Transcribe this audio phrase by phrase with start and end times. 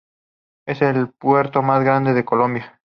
[0.65, 2.81] Es el puerto más grande de Colombia.